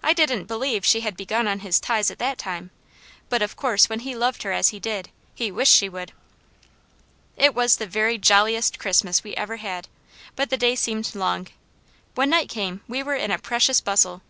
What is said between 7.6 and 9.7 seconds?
the very jolliest Christmas we ever